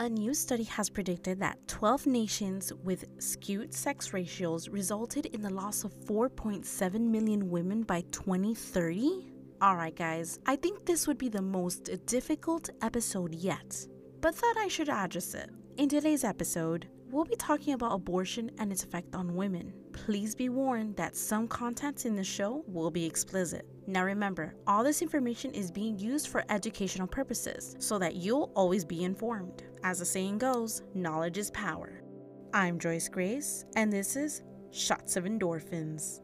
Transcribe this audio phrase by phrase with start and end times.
[0.00, 5.54] A new study has predicted that 12 nations with skewed sex ratios resulted in the
[5.54, 9.32] loss of 4.7 million women by 2030.
[9.62, 13.86] Alright, guys, I think this would be the most difficult episode yet,
[14.20, 15.50] but thought I should address it.
[15.76, 19.72] In today's episode, we'll be talking about abortion and its effect on women.
[19.92, 23.64] Please be warned that some content in the show will be explicit.
[23.86, 28.82] Now remember, all this information is being used for educational purposes so that you'll always
[28.84, 29.62] be informed.
[29.82, 32.00] As the saying goes, knowledge is power.
[32.54, 36.20] I'm Joyce Grace, and this is Shots of Endorphins.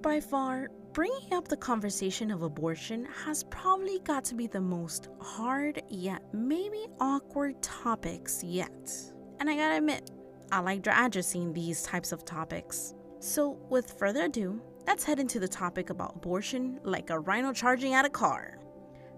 [0.00, 5.10] By far, bringing up the conversation of abortion has probably got to be the most
[5.20, 9.12] hard yet maybe awkward topics yet.
[9.38, 10.10] And I gotta admit,
[10.50, 12.94] I like addressing these types of topics.
[13.18, 17.94] So, with further ado, let's head into the topic about abortion like a rhino charging
[17.94, 18.58] at a car.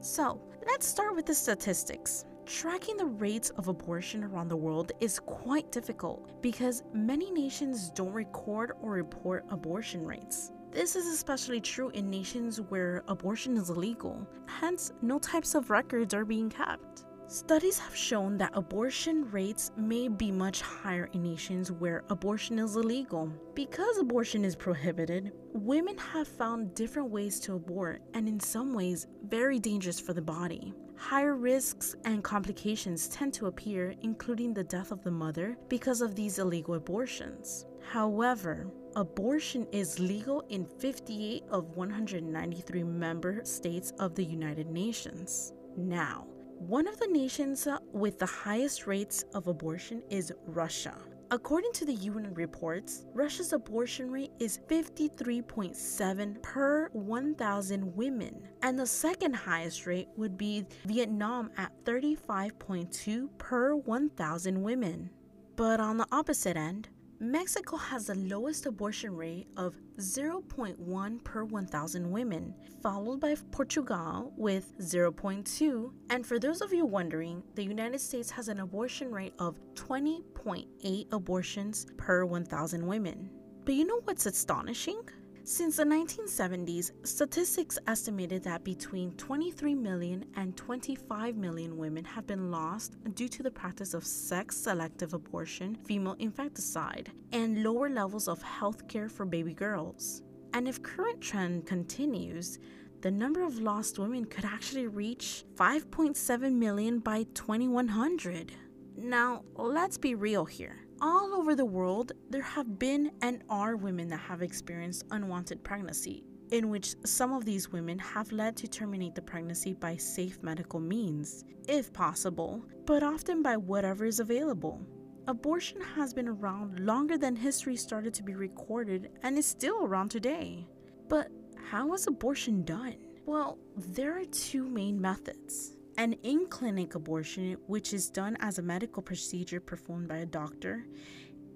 [0.00, 2.24] So, let's start with the statistics.
[2.46, 8.12] Tracking the rates of abortion around the world is quite difficult because many nations don't
[8.12, 10.52] record or report abortion rates.
[10.70, 16.14] This is especially true in nations where abortion is illegal, hence, no types of records
[16.14, 17.04] are being kept.
[17.30, 22.74] Studies have shown that abortion rates may be much higher in nations where abortion is
[22.74, 23.30] illegal.
[23.54, 29.06] Because abortion is prohibited, women have found different ways to abort, and in some ways,
[29.28, 30.72] very dangerous for the body.
[30.96, 36.14] Higher risks and complications tend to appear, including the death of the mother, because of
[36.14, 37.66] these illegal abortions.
[37.92, 45.52] However, abortion is legal in 58 of 193 member states of the United Nations.
[45.76, 46.26] Now,
[46.58, 50.94] one of the nations with the highest rates of abortion is Russia.
[51.30, 58.86] According to the UN reports, Russia's abortion rate is 53.7 per 1,000 women, and the
[58.86, 65.10] second highest rate would be Vietnam at 35.2 per 1,000 women.
[65.54, 66.88] But on the opposite end,
[67.20, 74.78] Mexico has the lowest abortion rate of 0.1 per 1,000 women, followed by Portugal with
[74.78, 75.92] 0.2.
[76.10, 81.12] And for those of you wondering, the United States has an abortion rate of 20.8
[81.12, 83.30] abortions per 1,000 women.
[83.64, 85.02] But you know what's astonishing?
[85.50, 92.50] Since the 1970s, statistics estimated that between 23 million and 25 million women have been
[92.50, 98.42] lost due to the practice of sex selective abortion, female infanticide, and lower levels of
[98.42, 100.20] health care for baby girls.
[100.52, 102.58] And if current trend continues,
[103.00, 108.52] the number of lost women could actually reach 5.7 million by 2100.
[108.98, 114.08] Now, let's be real here all over the world, there have been and are women
[114.08, 119.14] that have experienced unwanted pregnancy, in which some of these women have led to terminate
[119.14, 124.80] the pregnancy by safe medical means, if possible, but often by whatever is available.
[125.26, 130.10] Abortion has been around longer than history started to be recorded and is still around
[130.10, 130.66] today.
[131.08, 131.28] But
[131.70, 132.96] how is abortion done?
[133.26, 138.62] Well, there are two main methods an in clinic abortion, which is done as a
[138.62, 140.86] medical procedure performed by a doctor,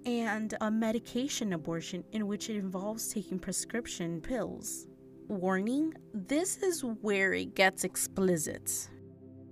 [0.05, 4.89] and a medication abortion, in which it involves taking prescription pills.
[5.29, 8.91] Warning this is where it gets explicit.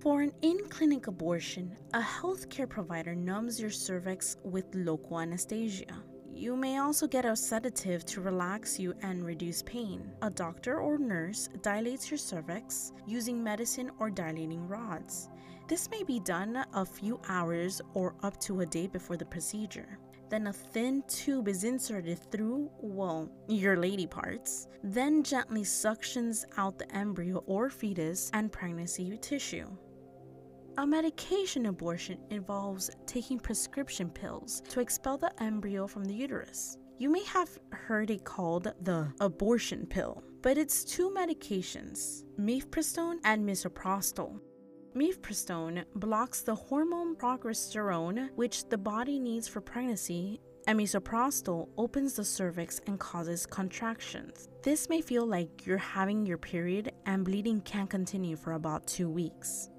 [0.01, 6.03] For an in clinic abortion, a healthcare provider numbs your cervix with local anesthesia.
[6.41, 10.11] You may also get a sedative to relax you and reduce pain.
[10.23, 15.29] A doctor or nurse dilates your cervix using medicine or dilating rods.
[15.67, 19.99] This may be done a few hours or up to a day before the procedure.
[20.29, 26.79] Then a thin tube is inserted through, well, your lady parts, then gently suctions out
[26.79, 29.67] the embryo or fetus and pregnancy tissue.
[30.77, 36.77] A medication abortion involves taking prescription pills to expel the embryo from the uterus.
[36.97, 43.47] You may have heard it called the abortion pill, but it's two medications, mifepristone and
[43.47, 44.39] misoprostol.
[44.95, 52.23] Mifepristone blocks the hormone progesterone, which the body needs for pregnancy, and misoprostol opens the
[52.23, 54.47] cervix and causes contractions.
[54.63, 59.09] This may feel like you're having your period and bleeding can continue for about two
[59.09, 59.69] weeks.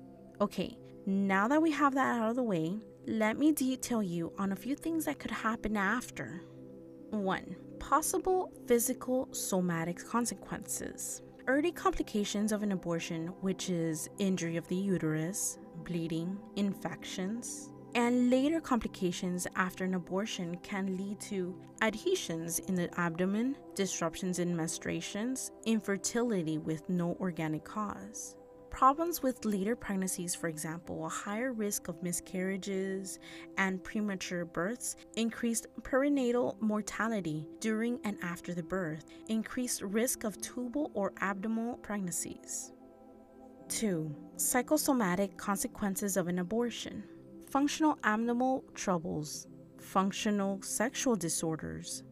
[0.41, 0.77] Okay,
[1.07, 4.57] now that we have that out of the way, let me detail you on a
[4.57, 6.43] few things that could happen after.
[7.11, 7.57] 1.
[7.81, 11.23] Possible physical somatic consequences.
[11.49, 18.61] Early complications of an abortion, which is injury of the uterus, bleeding, infections, and later
[18.61, 26.59] complications after an abortion can lead to adhesions in the abdomen, disruptions in menstruations, infertility
[26.59, 28.37] with no organic cause.
[28.73, 33.19] Problems with later pregnancies, for example, a higher risk of miscarriages
[33.59, 40.91] and premature births, increased perinatal mortality during and after the birth, increased risk of tubal
[40.95, 42.73] or abdominal pregnancies.
[43.69, 44.13] 2.
[44.37, 47.05] Psychosomatic consequences of an abortion
[47.51, 49.47] functional abdominal troubles,
[49.79, 52.03] functional sexual disorders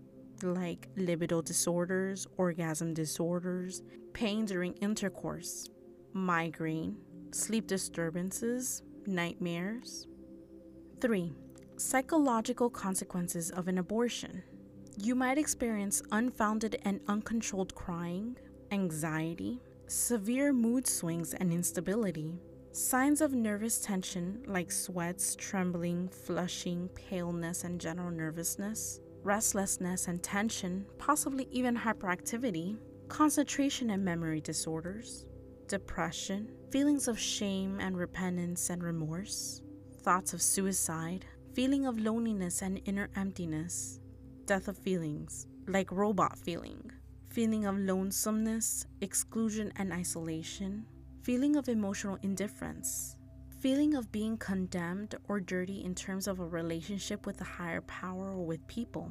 [0.42, 3.82] like libido disorders, orgasm disorders,
[4.12, 5.68] pain during intercourse,
[6.12, 6.96] migraine,
[7.32, 10.06] sleep disturbances, nightmares.
[11.00, 11.32] 3.
[11.76, 14.42] Psychological consequences of an abortion.
[14.98, 18.36] You might experience unfounded and uncontrolled crying,
[18.70, 22.40] anxiety, severe mood swings and instability,
[22.72, 30.86] Signs of nervous tension like sweats, trembling, flushing, paleness, and general nervousness, restlessness and tension,
[30.96, 32.78] possibly even hyperactivity,
[33.08, 35.26] concentration and memory disorders,
[35.70, 39.62] depression, feelings of shame and repentance and remorse,
[40.02, 41.24] thoughts of suicide,
[41.54, 44.00] feeling of loneliness and inner emptiness,
[44.46, 46.90] death of feelings, like robot feeling,
[47.28, 50.84] feeling of lonesomeness, exclusion and isolation,
[51.22, 53.14] feeling of emotional indifference,
[53.60, 58.32] feeling of being condemned or dirty in terms of a relationship with a higher power
[58.32, 59.08] or with people,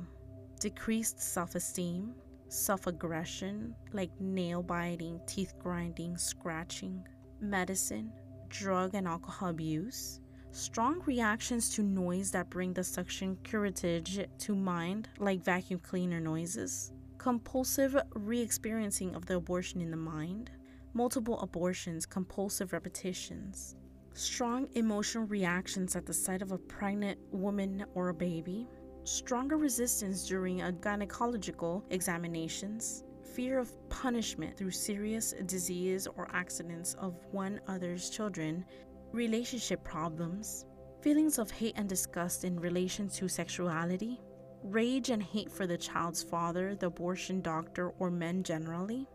[0.60, 2.14] decreased self esteem,
[2.50, 7.04] self aggression like nail biting, teeth grinding, scratching,
[7.40, 8.12] medicine,
[8.50, 10.20] drug and alcohol abuse,
[10.52, 16.92] strong reactions to noise that bring the suction curettage to mind like vacuum cleaner noises,
[17.18, 20.52] compulsive re experiencing of the abortion in the mind
[20.94, 23.76] multiple abortions, compulsive repetitions,
[24.14, 28.68] strong emotional reactions at the sight of a pregnant woman or a baby,
[29.10, 33.04] stronger resistance during gynecological examinations,
[33.34, 38.64] fear of punishment through serious disease or accidents of one other's children,
[39.12, 40.66] relationship problems,
[41.02, 44.20] feelings of hate and disgust in relation to sexuality,
[44.64, 49.08] rage and hate for the child's father, the abortion doctor, or men generally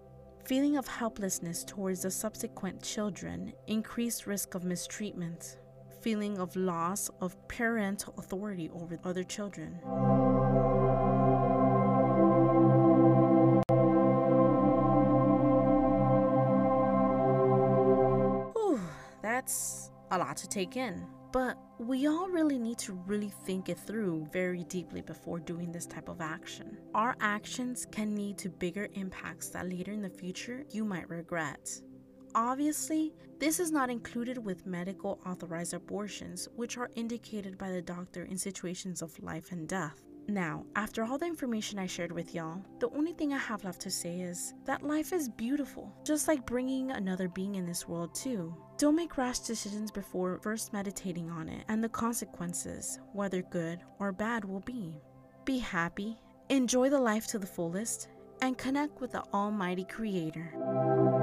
[0.44, 5.56] feeling of helplessness towards the subsequent children, increased risk of mistreatment,
[6.04, 9.72] feeling of loss of parental authority over other children.
[18.52, 18.80] Whew,
[19.22, 21.06] that's a lot to take in.
[21.32, 25.86] But we all really need to really think it through very deeply before doing this
[25.86, 26.76] type of action.
[26.94, 31.80] Our actions can lead to bigger impacts that later in the future you might regret.
[32.34, 38.25] Obviously, this is not included with medical authorized abortions, which are indicated by the doctor
[38.25, 40.02] in situations of life and death.
[40.26, 43.82] Now, after all the information I shared with y'all, the only thing I have left
[43.82, 48.14] to say is that life is beautiful, just like bringing another being in this world,
[48.14, 48.56] too.
[48.78, 54.12] Don't make rash decisions before first meditating on it and the consequences, whether good or
[54.12, 54.98] bad, will be.
[55.44, 56.16] Be happy,
[56.48, 58.08] enjoy the life to the fullest,
[58.40, 61.13] and connect with the Almighty Creator.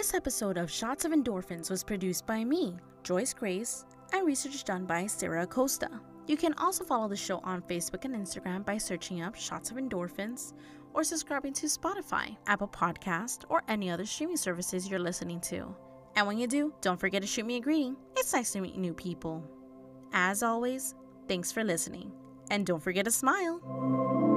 [0.00, 4.86] This episode of Shots of Endorphins was produced by me, Joyce Grace, and research done
[4.86, 5.90] by Sarah Acosta.
[6.26, 9.76] You can also follow the show on Facebook and Instagram by searching up Shots of
[9.76, 10.54] Endorphins
[10.94, 15.76] or subscribing to Spotify, Apple Podcast, or any other streaming services you're listening to.
[16.16, 17.94] And when you do, don't forget to shoot me a greeting.
[18.16, 19.44] It's nice to meet new people.
[20.14, 20.94] As always,
[21.28, 22.10] thanks for listening.
[22.50, 24.29] And don't forget to smile.